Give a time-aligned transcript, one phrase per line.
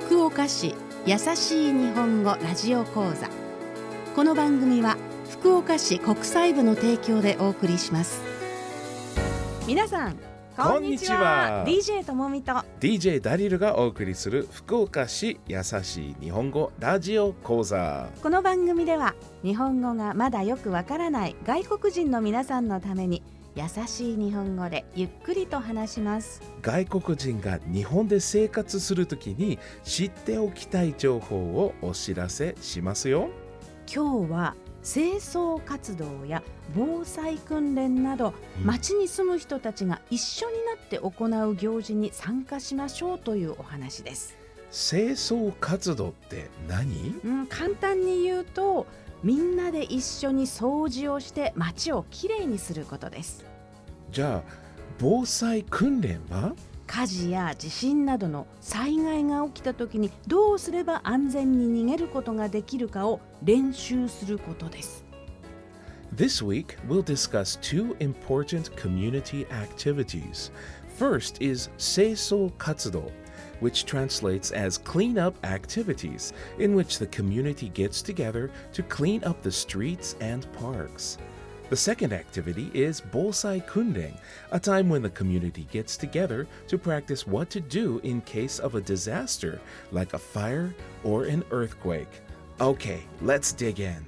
[0.00, 0.74] 福岡市
[1.06, 3.28] 優しい日本語ラジオ講座。
[4.16, 4.96] この番組は
[5.28, 8.22] 福岡市国際部の提供でお送りします。
[9.66, 10.16] 皆さん
[10.56, 11.62] こんにちは。
[11.64, 12.52] こんに DJ ともみと。
[12.80, 18.08] DJ ダリルがお送りする福岡市優しい日本語ラジオ講座。
[18.22, 23.22] この番組では日本語がまだよくわからない外国人の皆さんのために
[23.56, 26.40] 優しい日本語でゆっくりと話します。
[26.62, 33.28] 外国人が日本で生活するときに知っておきたい情報をお知らせしますよ。
[33.92, 36.42] 今日は清掃活動や
[36.74, 44.38] 防災訓練など、うん町に住む人たちが一緒になって行う行事に参加しましょうというお話です、
[44.70, 47.20] 清掃活動って何？
[47.24, 48.86] うん、簡単に言うと
[49.22, 53.44] みんなで一緒に掃除をして町をきれいにすることです。
[54.10, 54.52] じゃあ
[54.98, 56.54] 防災訓練は？
[56.86, 65.04] 火事や地震などの災害が起きた時にどうすれば安全に逃げることができるかを練習することです。
[66.16, 70.50] This week, we'll discuss two important community activities.
[70.98, 73.12] First is Seiso Katsudo,
[73.59, 79.51] which translates as cleanup activities, in which the community gets together to clean up the
[79.51, 81.17] streets and parks.
[81.69, 84.19] The second activity is Bosai Kundeng,
[84.51, 88.75] a time when the community gets together to practice what to do in case of
[88.75, 89.59] a disaster,
[89.91, 92.21] like a fire or an earthquake.
[92.61, 94.05] Okay, let's dig in.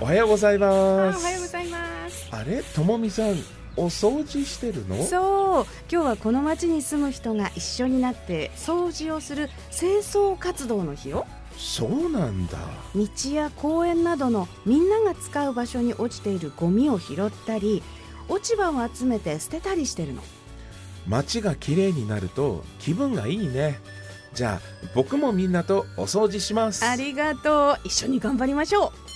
[0.00, 1.22] おはようございます。
[1.54, 3.36] ざいますあれともみさん、
[3.79, 5.01] お掃除してるの？
[5.03, 11.25] そう今日はこの町に住む人が一緒になって掃除をする清掃活動の日よ
[11.57, 12.57] そうなんだ。
[12.93, 17.81] 道や公園などのみんなが使う場所に落ちているゴミを拾ったり
[18.27, 20.21] 落ち葉を集めて捨てたりしてるの
[21.07, 23.79] 街が綺麗になると気分がいいね。
[24.31, 26.85] じゃあ、僕もみんなとお掃除します。
[26.85, 29.08] ありがとう一緒に頑張りましょう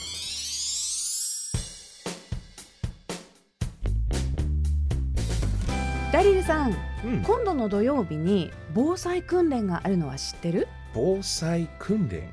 [6.13, 10.67] ダリルさんうん、今度の土曜日に防災訓練があるのは知ってる？
[10.93, 12.29] 防災訓練。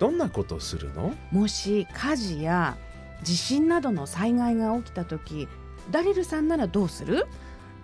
[0.00, 1.14] どんなことするの？
[1.30, 2.76] もし火事や
[3.22, 5.46] 地震などの災害が起きた時
[5.92, 7.28] ダリルさんならどうする？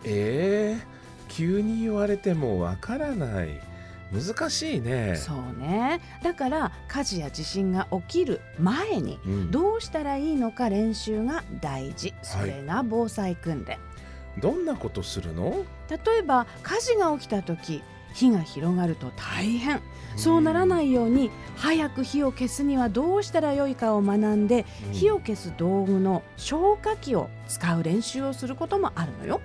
[0.02, 3.60] えー、急に言われてもわからない。
[4.12, 5.14] 難しいね。
[5.14, 6.00] そうね。
[6.24, 9.50] だから火事や地震が起きる前にうん。
[9.52, 12.12] どうしたらいいのか練習が大事。
[12.20, 13.78] それが防災訓練、
[14.38, 15.64] どんなことするの？
[15.88, 17.82] 例えば火事が起きた時
[18.12, 19.82] 火が広がると大変。
[20.16, 24.92] そうならないように早く火を消すにはどうしたらよいかを学んでうん。
[24.92, 29.40] 火を消す道具の消火器を使う練習をすることもあるのよ。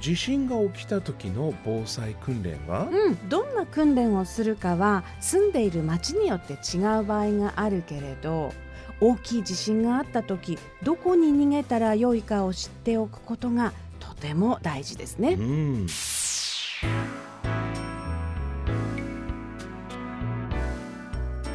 [0.00, 8.52] 地震が起きた時の防災訓練は、うん、どんな訓練をするかは住んでいる町によって違う場合があるけれど
[9.00, 15.34] 大きい地震があった時どこに逃げたらよいかを知っておくことがとても大事ですね。
[15.34, 15.86] うん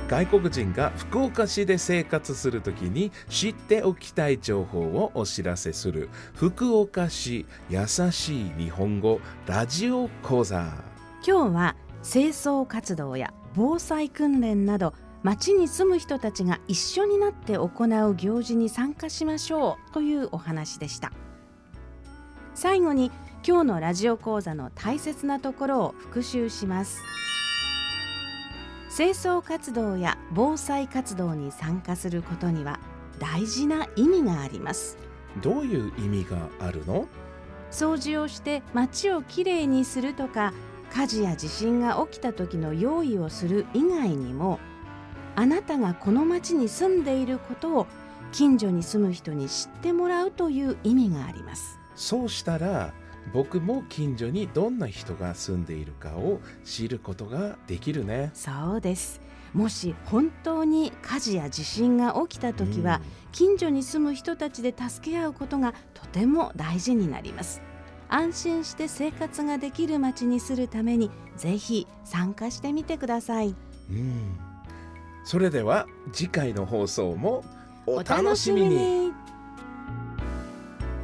[0.09, 6.09] 外国人が福岡市で生活するときに知っておきたい情報をお知らせする。
[6.33, 10.65] 福岡市優しい日本語ラジオ講座。
[11.23, 21.13] 今日は清掃活動や防災訓練など町に住む人たちが一緒になって行う行事に参加しましょうというお話でした。
[22.55, 23.11] 最後に
[23.47, 27.03] 今日のラジオ講座の大切なところを復習します。
[28.99, 32.81] 清掃活動や防災活動に参加することには
[33.17, 34.97] 大事な意味があります。
[35.41, 37.07] どういう意味があるの？
[37.71, 40.51] 掃除をして街をきれいにするとか
[40.91, 44.59] 火事や地震が起きた時の用意をする以外にも
[45.37, 47.87] あなたがこの町に住んでいることを
[48.33, 51.79] 近所に住む人に知ってもらうという意味があります。
[51.95, 52.93] そうしたら
[53.33, 58.31] 僕も近所にどんな人が住んでいるかを知ることができるね。
[58.33, 59.21] そうです。
[59.53, 63.01] もし本当に火事や地震が起きた時は、
[63.31, 67.61] 近所に住む人たちで助け合うことがとても大事になります。
[68.09, 73.55] 安心して生活ができる町にするためにぜひ参加してみてください。
[73.89, 74.39] うん。
[75.23, 77.43] それでは次回の放送も
[77.85, 79.11] おお楽しみに。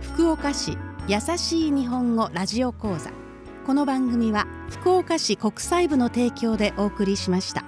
[0.02, 3.12] 福岡市優しい日本語ラジオ講座。
[3.64, 7.64] この番組は福岡市国際部の提供でお送りしました。